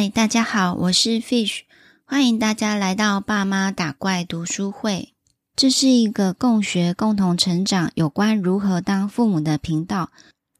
[0.00, 1.62] 嗨，大家好，我是 Fish，
[2.04, 5.12] 欢迎大家来到爸妈打怪读书会。
[5.56, 10.10] 这是一个共学、共同成长有关如何当父母的频道，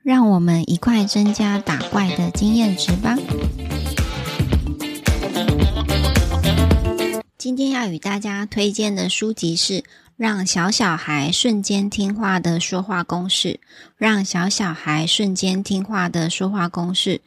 [0.03, 3.17] 让我们一块增加打怪的经验值吧。
[7.39, 9.75] 今天要与大家推荐的书籍是
[10.17, 13.51] 《让小小孩瞬间听话的说话公式》，
[13.97, 17.21] 让小小孩瞬间听话的说话公式。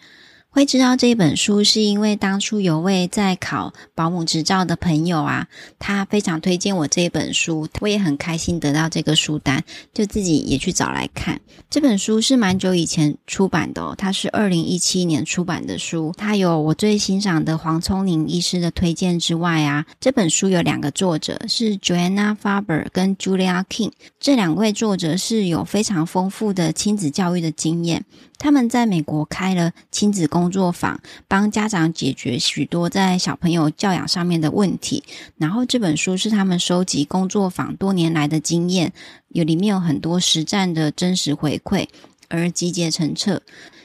[0.53, 5.47] 会知道这本书，是因为当初有位在考保姆执照的朋友啊，
[5.79, 11.39] 他非常推荐我这本书，我也很开心得到这个书单，就自己也去找来看。
[11.69, 16.13] 这本书是蛮久以前出版的哦，它是二零一七年出版的书。
[16.17, 28.03] 它有我最欣赏的黄瑽宁医师的推荐之外啊，这本书有两个作者是 Joanna Faber 跟 Julia King，这两位作者是有非常丰富的亲子教育的经验。
[28.41, 35.03] 他们在美国开了亲子工作坊，帮家长解决许多在小朋友教养上面的问题。
[35.37, 38.93] 然后这本书是他们收集工作坊多年来的经验，
[39.27, 41.87] 有里面有很多实战的真实回馈，
[42.31, 43.41] 而集结成册。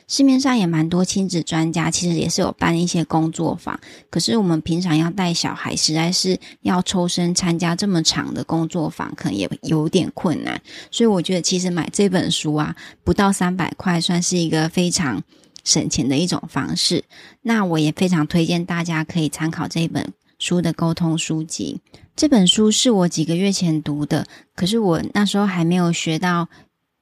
[0.08, 3.76] 市面上也蛮多亲子专家，其实也是有办一些工作坊。
[4.08, 10.62] 可是我们平常要带小孩，实在是要抽身参加这么长的工作坊，可能也有点困难。
[10.92, 15.20] 所以我觉得，其实买这本书啊，不到三百块，算是一个非常
[15.64, 17.02] 省钱的一种方式。
[17.42, 21.80] 那我也非常推荐大家可以参考这本书的沟通书籍。
[22.14, 26.48] 这本书是我几个月前读的，可是我那时候还没有学到。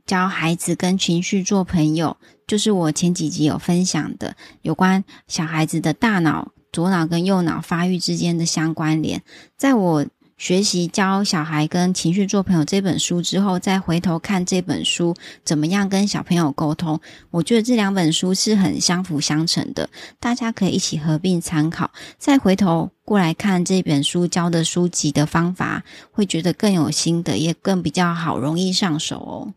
[0.06, 2.16] 教孩子跟情绪做朋友，
[2.46, 9.22] 就是我前几集有分享的有关小孩子的大脑左脑跟右脑发育之间的相关联。
[9.56, 21.90] 在我学习教小孩跟情绪做朋友这本书之后，再回头看这本书怎么样跟小朋友沟通，我觉得这两本书是很相辅相成的，大家可以一起合并参考。
[22.18, 29.54] 再回头过来看这本书教的书籍的方法，会觉得更有心得，也更比较好，容易上手哦。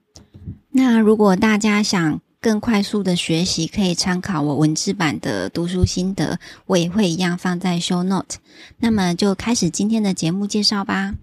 [0.80, 8.38] 那如果大家想更快速的学习，可以参考我文字版的读书心得，我也会一样放在 show note。
[8.78, 11.16] 那么就开始今天的节目介绍吧。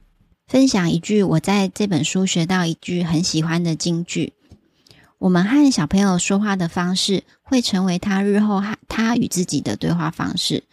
[0.48, 4.32] 分享一句我在这本书学到一句很喜欢的金句：
[5.18, 10.64] 我们和小朋友说话的方式，会成为他日后和他与自己的对话方式。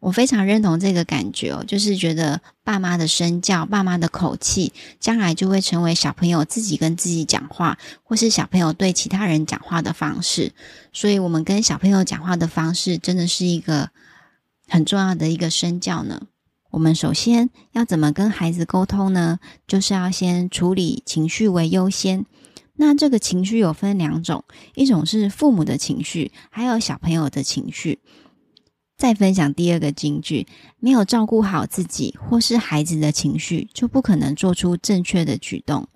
[0.00, 10.52] 我非常认同这个感觉哦，就是觉得爸妈的身教、爸妈的口气，将来就会成为小朋友自己跟自己讲话，或是小朋友对其他人讲话的方式。
[10.92, 13.90] 所以，我们跟小朋友讲话的方式，真的是一个
[14.66, 16.22] 很重要的一个身教呢。
[16.70, 19.38] 我们首先要怎么跟孩子沟通呢？
[19.66, 22.24] 就是要先处理情绪为优先。
[22.76, 24.44] 那这个情绪有分两种，
[24.74, 27.98] 一种是父母的情绪，还有小朋友的情绪。
[29.00, 30.46] 再分享第二个金句：
[30.78, 35.88] 没有照顾好自己或是孩子的情绪，就不可能做出正确的举动。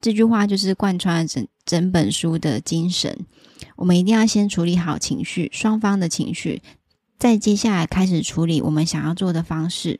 [0.00, 3.26] 这句话就是贯穿了整整本书的精神。
[3.74, 6.62] 我们一定要先处理好情绪，双方的情绪，
[7.18, 9.98] 再接下来开始处理我们想要做的方式。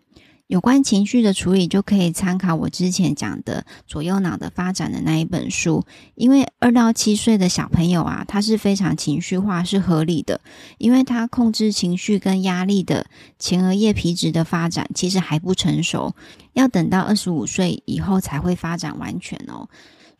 [0.52, 5.82] 有关情绪的处理，就可以参考我之前讲的左右脑的发展的那一本书。
[6.14, 10.42] 因为二到七岁的小朋友啊，他是非常情绪化，是合理的，
[10.76, 13.06] 因为他控制情绪跟压力的
[13.38, 16.14] 前额叶皮质的发展其实还不成熟，
[16.52, 19.66] 要等到二十五岁以后才会发展完全哦。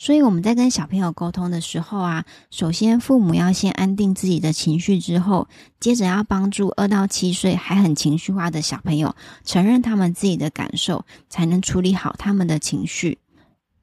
[0.03, 5.47] 所以我们在跟小朋友沟通的时候啊，首先父母要先安定自己的情绪，之后，
[5.79, 9.15] 接着要帮助二到七岁还很情绪化的小朋友
[9.45, 13.17] 承认他们自己的感受，才能处理好他们的情绪。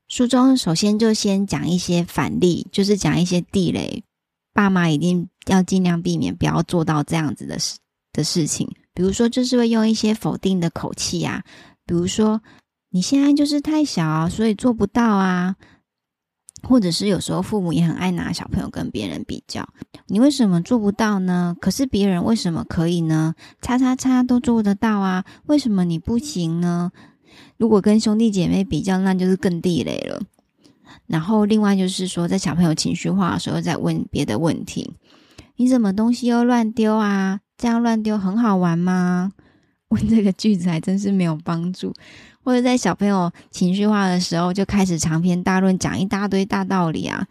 [0.10, 4.04] 书中首先就先讲一些反例，就是讲一些地雷，
[4.54, 7.78] 爸妈一定要尽量避免，不要做到这样子的事
[8.12, 8.70] 的事情。
[8.94, 11.46] 比如说，就是会用一些否定的口气啊，
[11.86, 12.42] 比如说
[12.90, 15.56] 你现在就是太小，所以做不到啊。
[16.64, 19.68] 或者是有时候父母也很爱拿小朋友跟别人比较，
[20.08, 21.56] 你为什么做不到呢？
[21.60, 23.34] 可是别人为什么可以呢？
[23.62, 26.92] 叉叉叉都做得到啊，为什么你不行呢？
[27.58, 30.22] 如果跟兄弟姐妹比较，那就是更地雷了。
[31.08, 34.96] 然后另外就是说，在小朋友情绪化的时候，再问别的问题，
[35.56, 37.40] 你怎么东西又乱丢啊？
[37.58, 39.32] 这样乱丢很好玩吗？
[39.92, 41.94] 问这个句子还真是没有帮助。
[42.44, 47.28] 或者在小朋友情绪化的时候，就开始长篇大论讲一大堆大道理啊！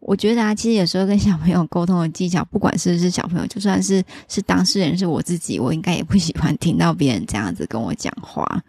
[0.00, 8.62] 我觉得啊，其实有时候跟小朋友沟通的技巧，不管是不是小朋友，就算是是当事人是我自己，我应该也不喜欢听到别人这样子跟我讲话。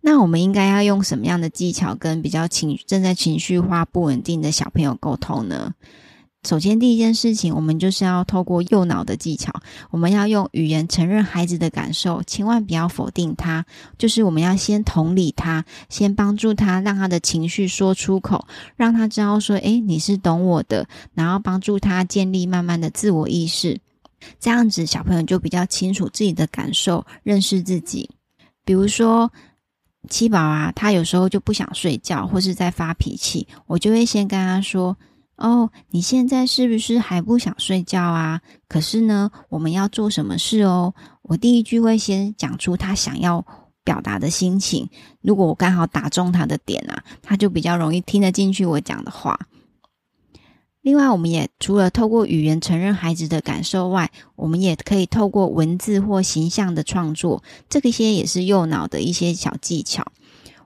[0.00, 5.74] 那我们应该要用什么样的技巧跟比较情正在情绪化不稳定的小朋友沟通呢？
[6.46, 9.52] 首先，第一件事情，我们就是要透过右脑的技巧，
[9.90, 13.66] 我们要用语言承认孩子的感受，千万不要否定他。
[13.98, 18.46] 就是我们要先同理他，先帮助他，让他的情绪说出口，
[18.76, 23.80] 让他知道说：“诶，你是懂我的。”然后帮助他建立慢慢的自我意识，
[24.38, 28.08] 这样子小朋友就比较清楚自己的感受，认识自己。
[28.64, 29.32] 比如说，
[30.08, 34.96] 七宝啊，他有时候就不想睡觉，或是在发脾气，我就会先跟他说。
[35.36, 38.40] 哦，你现在是不是还不想睡觉啊？
[38.68, 40.94] 可是呢，我们要做什么事哦？
[41.22, 43.44] 我第一句会先讲出他想要
[43.84, 44.88] 表达的心情。
[45.20, 49.38] 如果我刚好打中他的点啊，他就比较容易听得进去我讲的话。
[50.80, 60.06] 另外，我们也除了透过语言承认孩子的感受外，我们也可以透过文字或形象的创作，这个些也是右脑的一些小技巧。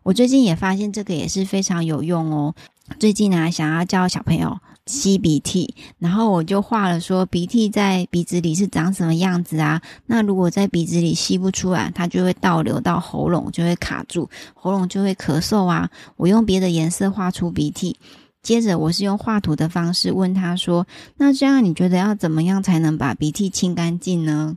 [0.03, 2.55] 我最近也发现这个也是非常有用哦。
[2.99, 9.81] 最近呢、啊，想要教小朋友吸鼻涕，然后我就画了说鼻涕在鼻子里是长什么样子啊？
[10.07, 15.89] 那如果在鼻子里吸不出来，它就会倒流到喉咙，就会卡住，喉咙就会咳嗽啊。
[16.17, 17.97] 我用别的颜色画出鼻涕，
[18.43, 24.57] 接着我是用画图的方式问他说：“那这样你觉得要怎么样才能把鼻涕清干净呢？”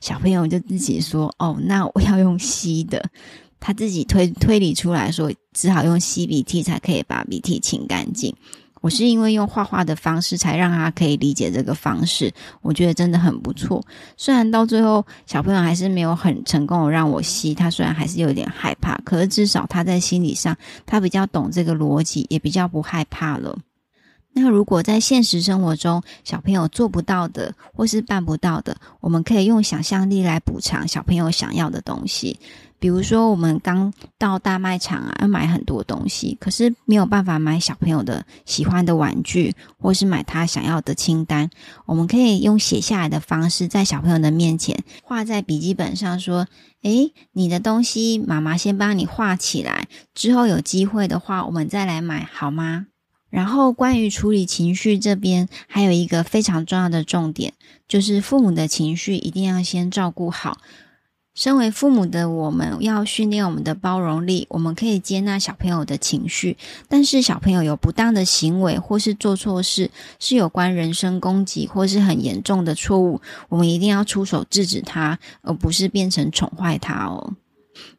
[0.00, 3.10] 小朋友就自己说：“哦，那我要用吸的。”
[3.64, 8.36] 他自己推推理出来说，只好用吸鼻涕才可以把鼻涕清干净。
[8.82, 12.30] 我是因为用画画的方式，才让他可以理解这个方式。
[12.60, 13.82] 我觉得真的很不错。
[14.18, 23.58] 虽然到最后小朋友还是没有很成功的让我吸，他虽然还是有点害怕，可是至少他在心理上，他比较懂这个逻辑，也比较不害怕了。
[24.36, 32.38] 那如果在现实生活中，小朋友做不到的或是办不到的，我们可以用想象力来补偿小朋友想要的东西。
[32.84, 41.48] 比如说，我们刚到大卖场啊，要买很多东西，可是没有办法买小朋友的喜欢的玩具，或是买他想要的清单。
[41.86, 46.46] 我们可以用写下来的方式，在小朋友的面前画在笔记本上，说
[46.84, 52.88] ：“诶，你的东西，妈妈先帮你画起来，之后有机会的话，我们再来买，好吗？”
[53.32, 57.54] 然后，关于处理情绪这边，还有一个非常重要的重点，
[57.88, 60.58] 就是父母的情绪一定要先照顾好。
[61.34, 66.56] 身为父母的我们，要训练我们的包容力，我们可以接纳小朋友的情绪，
[66.88, 69.90] 但是小朋友有不当的行为或是做错事，
[70.20, 77.32] 是有关人身攻击或是很严重的错误，我们一定要出手制止他，而不是变成宠坏他哦。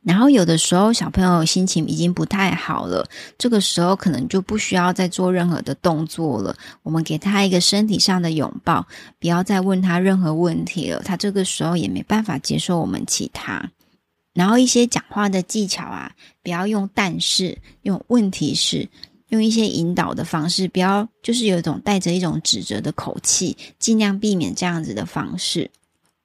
[0.03, 3.07] 然后有的时候小朋友心情已经不太好了，
[3.37, 6.55] 这个时候可能就不需要再做任何的动作了。
[6.83, 8.85] 我们给他一个身体上的拥抱，
[9.19, 11.01] 不要再问他任何问题了。
[11.03, 13.71] 他这个时候也没办法接受我们其他。
[14.33, 16.11] 然后一些讲话的技巧啊，
[16.43, 18.89] 不要用但是，用问题是，
[19.29, 25.71] 用一些引导的方式，不要就是有一种带着一种指责的口气，尽量避免这样子的方式。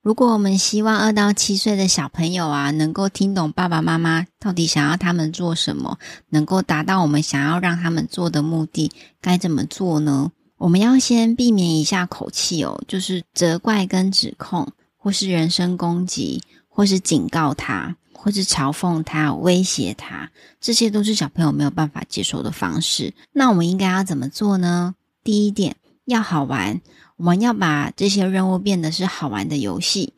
[0.03, 5.99] 如果我们希望二到七岁的小朋友啊，能够听懂爸爸妈妈到底想要他们做什么，
[6.31, 10.33] 能够达到我们想要让他们做的目的，该怎么做呢？
[10.57, 14.67] 我们要先避免一下口气哦，就是责怪跟指控，
[14.97, 20.31] 或是人身攻击，或是警告他，或是嘲讽他、威胁他，
[20.63, 23.13] 这些都是小朋友没有办法接受的方式。
[23.33, 24.95] 那我们应该要怎么做呢？
[25.23, 25.77] 第一点，
[26.07, 26.81] 要好玩。
[27.17, 30.15] 我们要把这些任务变得是好玩的游戏，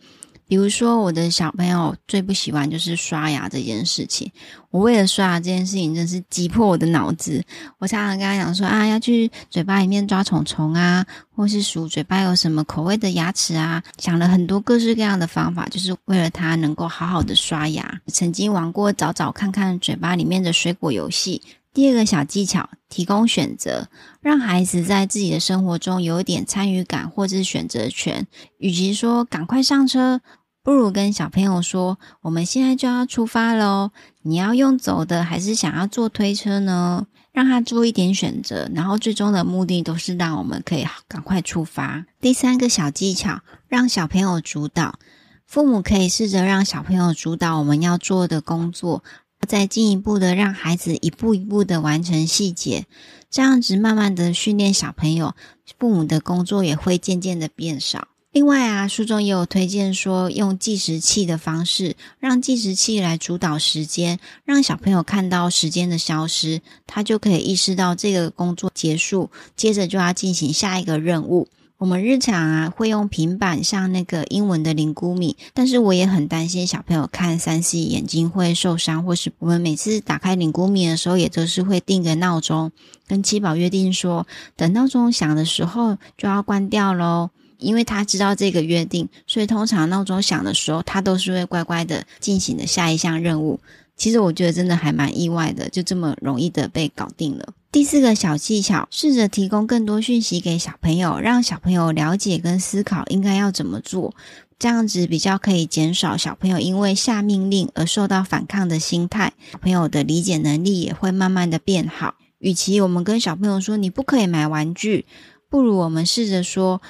[0.46, 4.30] 比如说我的小朋友最不喜欢就是刷牙这件事情。
[4.70, 7.44] 我为了刷牙这件事情，真是挤破我的脑子。
[7.78, 18.00] 我常常跟他讲说啊，要去嘴巴里面抓虫虫啊，或是数嘴巴有什么口味的牙齿啊，想了很多各式各样的方法，就是为了他能够好好的刷牙。
[18.06, 21.42] 曾经玩过找找看看嘴巴里面的水果游戏。
[21.74, 23.88] 第二个小技巧，提供选择，
[24.20, 28.26] 让孩子在自己的生活中有一点参与感或者是选择权。
[28.58, 30.20] 与其说赶快上车，
[30.62, 33.90] 不如跟小朋友说：“我们现在就要出发喽，
[34.22, 42.04] 你要用走的还是想要坐推车呢？”让他做一点选择，然后最终的目的都是让我们可以赶快出发。
[42.20, 44.98] 第三个小技巧，让小朋友主导，
[45.46, 49.02] 父母可以试着让小朋友主导我们要做的工作。
[49.46, 52.86] 再进一步的让孩子一步一步的完成细节，
[53.30, 55.34] 这样子慢慢的训练小朋友，
[55.78, 58.08] 父母的工作也会渐渐的变少。
[58.30, 71.48] 另外啊，书中也有推荐说，用计时器的方式，让计时器来主导时间，让小朋友看到时间的消失，他就可以意识到这个工作结束，接着就要进行下一个任务。
[71.82, 82.70] 我们日常啊会用平板上那个英文的龄估米，但是我也很担心小朋友看三 C 眼睛会受伤，或是我们每次打开龄估米的时候，也都是会定个闹钟，
[83.08, 87.30] 跟七宝约定说，等闹钟响的时候就要关掉喽。
[87.58, 93.58] 因为他知道这个约定，所以通常闹钟响的时候，他都是会乖乖的进行的下一项任务。
[93.96, 97.48] 其实我觉得真的还蛮意外的，就这么容易的被搞定了。
[97.72, 104.14] 第四个小技巧，试着提供更多讯息给小朋友，让小朋友了解跟思考应该要怎么做，
[104.58, 112.16] 这样子比较可以减少小朋友因为下命令而受到反抗的心态，小朋友的理解能力也会慢慢的变好。
[112.40, 115.06] 与其我们跟小朋友说你不可以买玩具，
[115.48, 116.82] 不如我们试着说，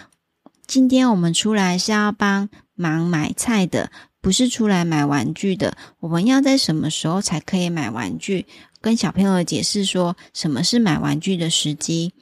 [0.67, 3.93] 今天我们出来是要帮忙买菜的。
[4.21, 8.47] 不是出来买玩具的，我们要在什么时候才可以买玩具？
[8.83, 12.13] 跟小朋友解释说什么是买玩具的时机。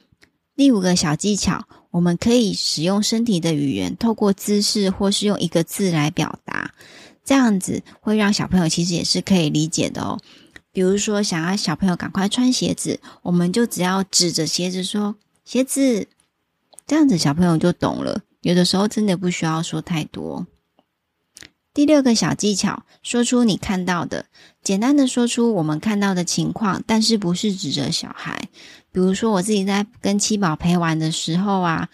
[0.55, 6.75] 第五个小技巧，我们可以使用身体的语言，透过姿势或是用一个字来表达，
[7.25, 10.21] 这样子会让小朋友其实也是可以理解的哦。
[10.71, 16.07] 比如说，想要小朋友赶快穿鞋子，我们就只要指着鞋子说“鞋子”，
[16.87, 18.21] 这样子小朋友就懂了。
[18.43, 20.47] 有的时候真的不需要说太多。
[21.81, 24.27] 第六个小技巧，说出你看到的，
[24.63, 28.39] 简单的说出我们看到的情况，但是不是指责小孩。
[28.93, 31.89] 比如说我自己在跟七宝陪玩的时候啊，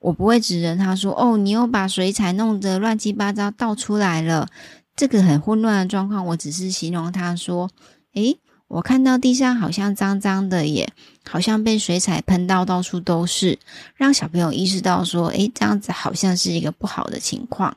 [0.00, 4.48] 我不会指责他说：“哦，你又把水彩弄得乱七八糟倒出来了。”
[4.96, 7.70] 这个很混乱的状况，我只是形容他说
[8.14, 10.92] ：“诶，我看到地上好像脏脏的耶，
[11.30, 13.56] 好像被水彩喷到到处都是。”
[13.94, 17.76] 让小朋友意识到说：“诶，这样子好像是一个不好的情况。”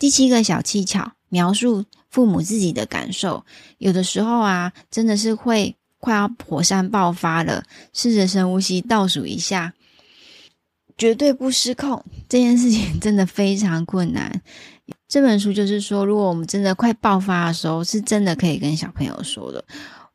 [0.00, 3.44] 第七个小技巧，描述父母自己的感受。
[3.76, 9.74] 有的时候啊，真的是会快要火山爆发了，试着深呼吸，倒数一下，
[10.96, 12.02] 绝对不失控。
[12.30, 14.40] 这件事情真的非常困难。
[15.06, 19.62] 这本书就是说，如果我们真的快爆发的时候，是真的可以跟小朋友说的。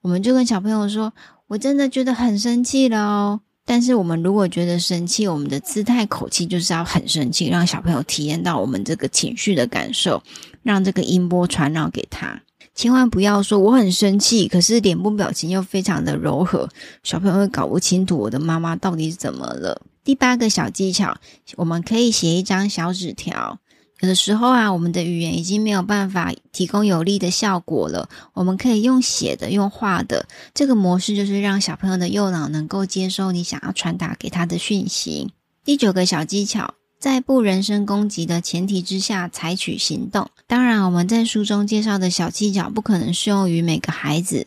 [0.01, 1.13] 我们就跟小朋友说
[1.47, 10.21] ：“我真的觉得很生气了哦。”但是我们如果觉得生气，我们的姿态、口气就是要很生气，让小朋友体验到我们这个情绪的感受，
[10.61, 12.41] 让这个音波传染给他。
[12.75, 16.69] 千万不要说我很生气，可是脸部表情又非常的柔和，
[17.03, 19.81] 小朋友会搞不清楚我的妈妈到底是怎么了。
[20.03, 21.17] 第八个小技巧，
[21.55, 23.59] 我们可以写一张小纸条。
[24.05, 28.07] 有的时候啊，我们的语言已经没有办法提供有力的效果了。
[28.33, 35.31] 我们可以用写的、用画的，这个模式就是让小朋友的右脑能够接收你想要传达给他的讯息。
[35.63, 40.29] 第九个小技巧，在不人身攻击的前提之下采取行动。
[40.45, 44.45] 当然，我们在书中介绍的小技巧不可能适用于每个孩子，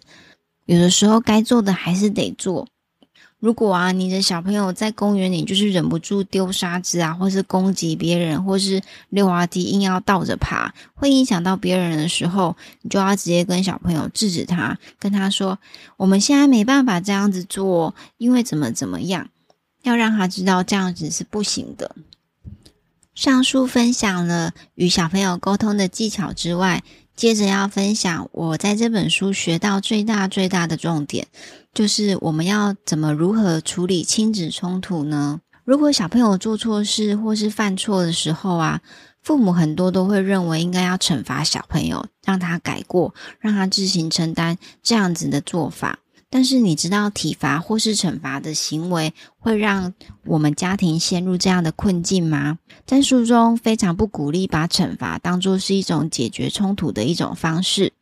[0.67, 2.69] 有的时候该做的还是得做。
[3.41, 15.59] 如果啊，你的小朋友在公园里就是忍不住丢沙子啊，或是攻击别人，或是溜滑梯硬要倒着爬，会影响到别人的时候，你就要直接跟小朋友制止他，跟他说
[15.99, 19.29] ：“我们现在没办法这样子做，因为怎么怎么样，
[19.83, 21.95] 要让他知道这样子是不行的。”
[23.15, 26.83] 上述分享了与小朋友沟通的技巧之外，
[27.19, 31.27] 接着要分享我在这本书学到最大最大的重点，
[31.75, 35.41] 就是我们要怎么如何处理亲子冲突呢？
[35.65, 38.81] 如果小朋友做错事或是犯错的时候啊，
[39.21, 45.99] 父母很多都会认为应该要惩罚小朋友，让他改过，让他自行承担这样子的做法。
[46.31, 49.95] 但是你知道体罚或是惩罚的行为会让
[50.25, 52.59] 我们家庭陷入这样的困境吗？
[52.85, 57.93] 在书中非常不鼓励把惩罚当作是一种解决冲突的一种方式。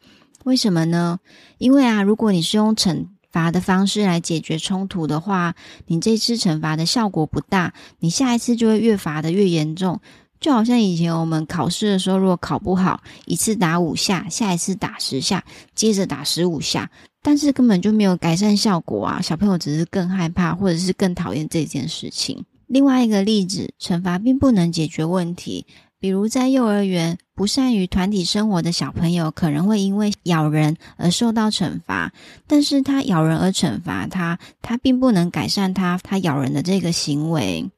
[0.44, 1.18] 为什么呢？
[1.58, 5.54] 因为啊，如果你是用惩罚的方式来解决冲突的话，
[5.86, 10.00] 你这次惩罚的效果不大，你下一次就会越罚得越严重。
[10.38, 16.90] 就好像以前我们考试的时候，如果考不好，一次打五下，下一次打十下，接着打十五下。
[17.26, 19.20] 但是根本就没有改善效果啊！
[19.20, 22.44] 小朋友只是更害怕，或者是更讨厌这件事情。
[22.68, 25.66] 另外一个例子，惩罚并不能解决问题。
[25.98, 32.12] 比如在幼儿园，不善于团体生活的小朋友可能会因为咬人而受到惩罚，
[32.46, 37.68] 但是他咬人而惩罚他，他并不能改善他他咬人的这个行为。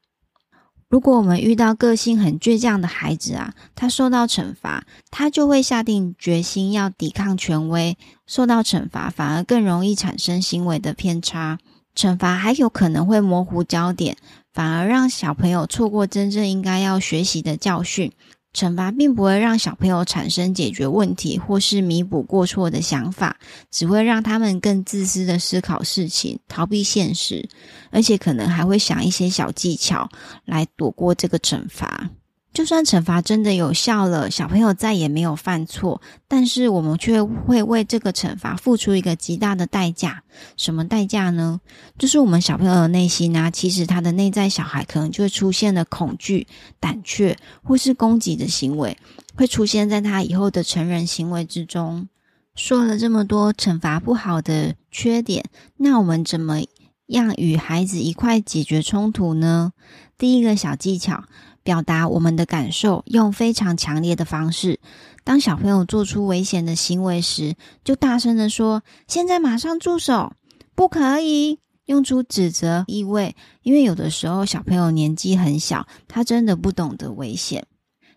[0.89, 11.59] 如果我们遇到个性很倔强的孩子啊，他受到惩罚，他就会下定决心要抵抗权威，受到惩罚反而更容易产生行为的偏差。
[11.95, 14.17] 惩罚还有可能会模糊焦点，
[14.51, 18.11] 反而让小朋友错过真正应该要学习的教训。
[18.53, 23.37] 惩罚并不会让小朋友产生解决问题或是弥补过错的想法，
[23.69, 27.47] 只会让他们更自私的思考事情，逃避现实，
[27.91, 30.09] 而且可能还会想一些小技巧
[30.45, 32.09] 来躲过这个惩罚。
[32.51, 40.23] 就算惩罚真的有效了，小朋友再也没有犯错，但是我们却会为这个惩罚付出一个极大的代价。
[40.57, 41.61] 什么代价呢？
[41.97, 46.47] 就是我们小朋友的内心啊，其实他的内在小孩可能就会出现了恐惧、
[46.79, 48.97] 胆怯或是攻击的行为，
[49.35, 52.09] 会出现在他以后的成人行为之中。
[52.55, 55.45] 说了这么多惩罚不好的缺点，
[55.77, 56.61] 那我们怎么
[57.05, 59.71] 样与孩子一块解决冲突呢？
[60.17, 61.23] 第一个小技巧。
[61.69, 64.79] 表达我们的感受，用非常强烈的方式。
[65.23, 70.33] 当小朋友做出危险的行为时，就大声地说：“现在马上住手，
[70.73, 77.67] 不可以！”用出指责意味，因为有的时候小朋友年纪很小，他真的不懂得危险。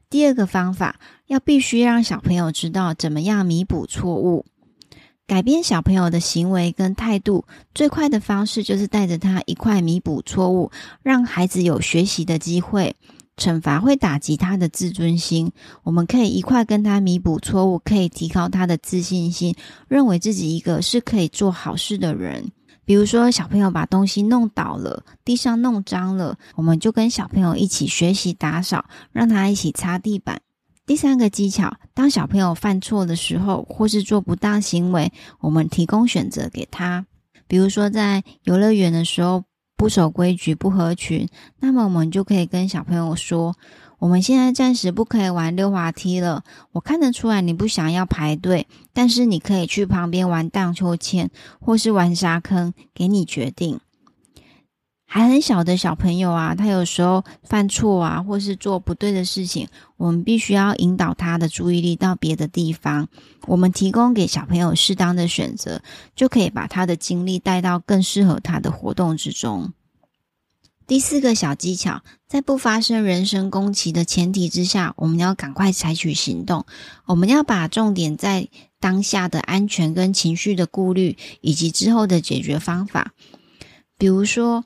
[0.09, 4.47] 第二个方法，要必须让小朋友知道怎么样弥补错误，
[5.27, 7.45] 改变小朋友的行为跟态度。
[7.75, 10.71] 最快的方式就是带着他一块弥补错误，
[11.03, 12.97] 让孩子有学习的机会。
[13.43, 15.51] 惩罚会打击他的自尊心，
[15.83, 19.57] 我们可以一块跟他弥补错误，可以提高他的自信心，
[19.89, 22.53] 认为自己一个是可以做好事的人。
[22.85, 30.41] 比如说，小朋友把东西弄倒了，地上弄脏了，我们就跟小朋友一起学习打扫，让他一起擦地板。
[30.87, 37.05] 第三个技巧，当小朋友犯错的时候，或是做不当行为，我们提供选择给他。
[37.49, 39.43] 比如说，在游乐园的时候。
[39.83, 43.57] 不守规矩、不合群，那么我们就可以跟小朋友说
[43.99, 46.45] ：“我们现在暂时不可以玩溜滑梯了。
[46.71, 53.81] 我看得出来你不想要排队，但是你可以去旁边玩荡秋千，或是玩沙坑，给你决定。”
[55.13, 63.11] 还很小的小朋友啊，他有时候犯错啊，或是做不对的事情，我们必须要引导他的注意力到别的地方。
[63.47, 65.83] 我们提供给小朋友适当的选择，
[66.17, 69.75] 就可以把他的精力带到更适合他的活动之中。
[70.87, 76.65] 第四个小技巧，在不发生人身攻击的前提之下，我们要赶快采取行动。
[77.05, 78.49] 我们要把重点在
[78.81, 83.13] 当下的安全跟情绪的顾虑，以及之后的解决方法。
[83.99, 84.65] 比如说，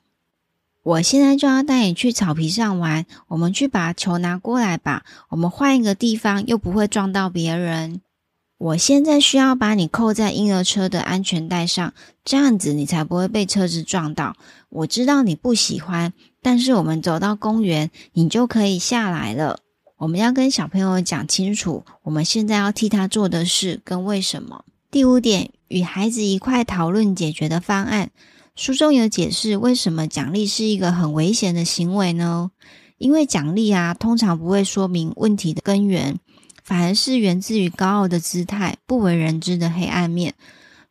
[0.86, 5.02] 我现在就要带你去草皮上玩，我们去把球拿过来吧。
[5.30, 8.00] 我们换一个地方，又不会撞到别人。
[8.56, 11.92] 我现在需要把你扣在婴儿车的安全带上，
[12.24, 14.36] 这样子你才不会被车子撞到。
[14.68, 19.58] 我知道你不喜欢，但是我们走到公园，你就可以下来了。
[19.96, 24.64] 我们要跟小朋友讲清楚，我们现在要替他做的事跟为什么。
[24.92, 28.10] 第五点，与孩子一块讨论解决的方案。
[28.56, 32.50] 书中有解释为什么奖励是一个很危险的行为呢？
[32.96, 36.18] 因为奖励啊，通常不会说明问题的根源。
[36.64, 40.34] 反而是源自于高傲的姿态、不为人知的黑暗面。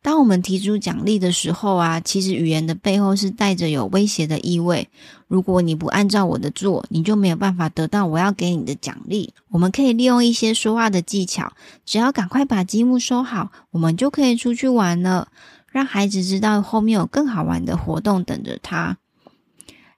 [0.00, 4.88] 当我们提出奖励的时候啊，其实语言的背后是带着有威胁的意味。
[5.26, 9.34] 如果你不按照我的做，你就没有办法得到我要给你的奖励。
[9.50, 11.52] 我们可以利用一些说话的技巧，
[11.84, 15.28] 只要赶快把积木收好，我们就可以出去玩了。
[15.76, 18.96] 让孩子知道后面有更好玩的活动等着他。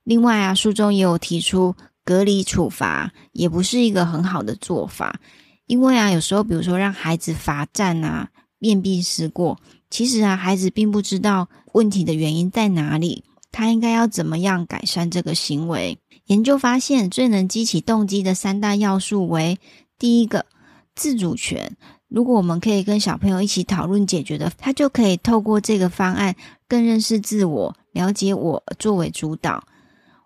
[0.02, 5.20] 另外啊，书中也有提出隔离处罚，也不是一个很好的做法。
[5.66, 15.96] 因为啊，有时候比如说让孩子罚站啊、面壁思过，其实啊，孩子并不知道问题的原因在哪里，他应该要怎么样改善这个行为。
[16.26, 19.60] 研究发现，最能激起动机的三大要素为：
[19.96, 20.44] 第一个，
[20.96, 21.76] 自主权。
[22.08, 26.34] 如果我们可以跟小朋友一起讨论解决的，他就可以透过这个方案
[26.68, 29.64] 更认识自我、了解我作为主导。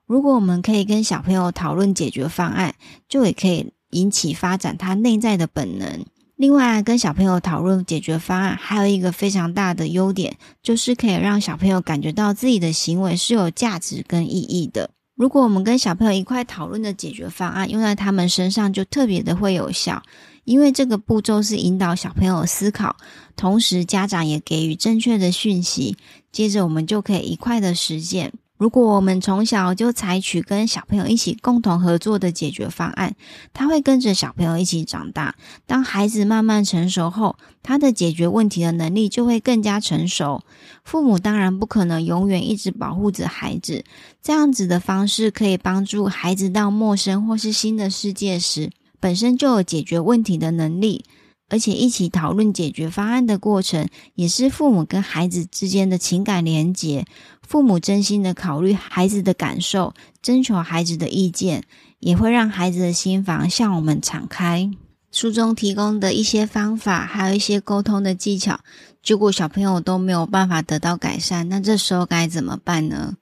[0.07, 2.75] 如果我们可以跟小朋友讨论解决方案，
[3.09, 3.73] 就也可以。
[3.92, 6.07] 引起发展他内在的本能。
[6.37, 14.88] 另外，跟小朋友讨论解决方案，还有一个非常大的优点，就是可以让小朋友感觉到自己的行为是有价值跟意义的。
[15.14, 20.03] 如果我们跟小朋友一块讨论的解决方案用在他们身上，就特别的会有效，
[20.44, 22.96] 因为这个步骤是引导小朋友思考，
[23.37, 25.96] 同时家长也给予正确的讯息，
[26.31, 28.33] 接着我们就可以一块的实践。
[28.59, 33.16] 如果我们从小就采取跟小朋友一起共同合作的解决方案，
[33.52, 35.35] 他会跟着小朋友一起长大。
[35.66, 40.44] 当孩子慢慢成熟后，他的解决问题的能力就会更加成熟。
[40.85, 43.85] 父母当然不可能永远一直保护着孩子，
[44.22, 48.70] 这样子的方式可以帮助孩子到陌生或是新的世界时，
[49.02, 51.04] 本身就有解决问题的能力。
[51.48, 57.04] 而且一起讨论解决方案的过程，也是父母跟孩子之间的情感连结。
[57.46, 61.64] 父母真心的考虑孩子的感受，征求孩子的意见，
[61.98, 64.70] 也会让孩子的心房向我们敞开。
[65.10, 68.60] 书中提供的一些方法，还有一些沟通的技巧，
[69.02, 73.18] 结果小朋友都没有办法得到改善，那这时候该怎么办呢？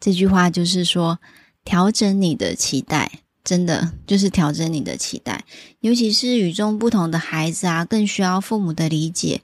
[0.00, 1.18] 这句话就是说，
[1.66, 5.42] 调整你的期待，真的就是调整你的期待，
[5.80, 9.40] 尤其是与众不同的孩子啊，更需要父母的理解。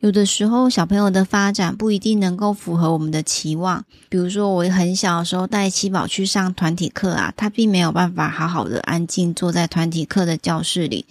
[0.00, 3.82] 有的时候，小朋友的发展不一定能够符合我们的期望。
[4.10, 11.06] 比如说，我很小的时候带七宝去上团体课啊，他并没有办法好好的安静坐在团体课的教室里。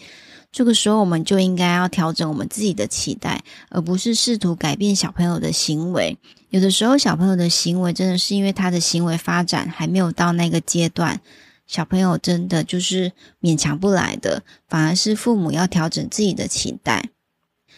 [0.52, 6.16] 这个时候，我们就应该要调整我们自己的期待，而不是试图改变小朋友的行为。
[6.52, 11.20] 有的时候，小朋友的行为真的是因为他的行为发展还没有到那个阶段，
[11.68, 17.10] 小朋友真的就是勉强不来的，反而是父母要调整自己的期待。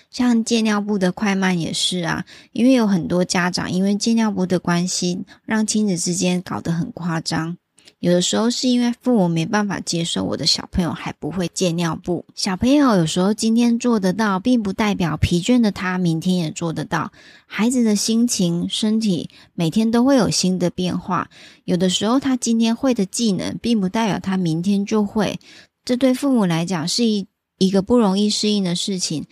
[0.09, 7.57] 像戒尿布的快慢也是啊，因为有很多家长因为戒尿布的关系，让亲子之间搞得很夸张。
[7.99, 12.23] 有的时候是因为父母没办法接受我的小朋友还不会戒尿布。
[12.35, 17.11] 小朋友有时候今天做得到，并不代表疲倦的他明天也做得到。
[17.47, 21.29] 孩子的心情、身体每天都会有新的变化。
[21.63, 25.39] 有的时候他今天会的技能，并不代表他明天就会。
[25.83, 27.25] 这对父母来讲是一
[27.57, 29.25] 一个不容易适应的事情。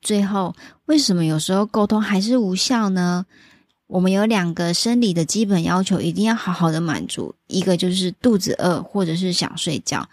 [0.00, 0.54] 最后，
[0.86, 3.26] 为什么有时候沟通还是无效呢？
[3.88, 7.34] 我们有两个生理的基本要求，一定要好好的满足。
[7.46, 10.08] 一个就是肚子饿，或者是想睡觉。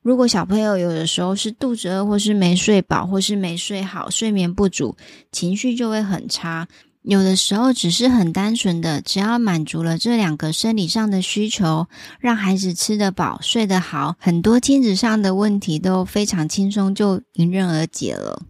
[0.00, 4.96] 如果小朋友有的时候是肚子饿，或是没睡饱，或是没睡好，睡眠不足，
[5.32, 6.68] 情绪就会很差。
[7.02, 11.88] 有的时候只是很单纯的，只要满足了这两个生理上的需求，
[12.20, 18.42] 让孩子吃得饱、睡得好，很多亲子上的问题都非常轻松就迎刃而解了。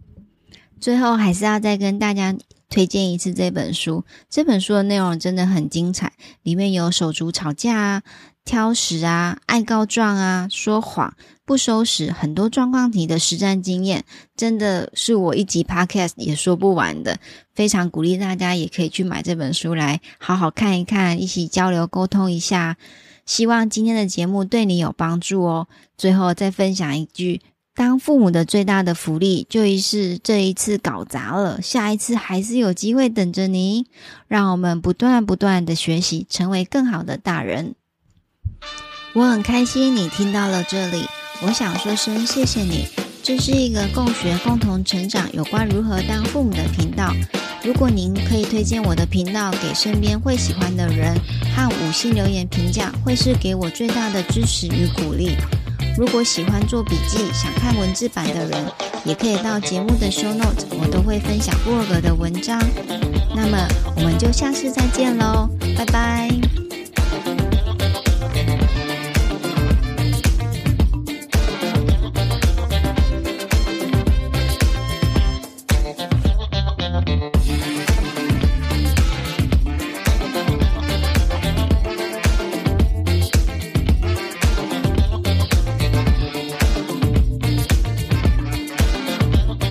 [0.79, 2.35] 最后还是要再跟大家
[2.69, 4.03] 推荐一次这本书。
[4.29, 8.03] 这本书的内容真的很精彩，里面有手足吵架啊、
[8.43, 14.03] 挑食啊、爱告状啊、说谎、不收拾，很多状况题的实战经验，
[14.35, 17.19] 真的是我一集 Podcast 也说不完的。
[17.53, 22.77] 非常鼓励大家也可以去买这本书来好好看一看，一起交流沟通一下。
[23.25, 25.67] 希望今天的节目对你有帮助哦。
[25.97, 27.41] 最后再分享一句。
[27.77, 33.85] 当父母的最大的福利，就是这一次搞砸了，下一次还是有机会等着你。
[34.27, 37.75] 让我们不断不断的学习，成为更好的大人。
[39.13, 41.05] 我很开心你听到了这里，
[41.43, 42.87] 我想说声谢谢你。
[43.21, 47.13] 这是一个共学、共同成长有关如何当父母的频道。
[47.63, 51.15] 如果您可以推荐我的频道给身边会喜欢的人，
[51.55, 55.35] 和五星留言评价，会是给我最大的支持与鼓励。
[55.97, 58.71] 如果喜欢做笔记、想看文字版的人，
[59.03, 62.61] 也可以到节目的 show note，我都会分享 blog 的文章。
[63.35, 66.66] 那么我们就下次再见喽，拜拜。